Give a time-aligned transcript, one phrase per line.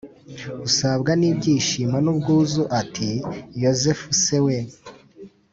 [0.67, 3.09] usabwa n’ibyishimo n’ubwuzu ati:
[3.63, 4.57] yozefu se we